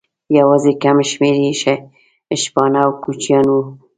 [0.37, 1.51] یواځې کم شمېر یې
[2.43, 3.61] شپانه او کوچیان وو.